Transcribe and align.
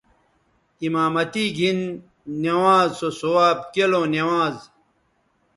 امامتی 0.85 1.43
گھن 1.57 1.79
نوانز 2.43 2.91
سو 2.97 3.07
ثواب 3.19 3.57
کیلوں 3.73 4.07
نوانز 4.13 4.57